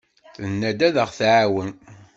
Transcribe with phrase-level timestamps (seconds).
[0.35, 1.71] Tenna-d ad aɣ-tɛawen.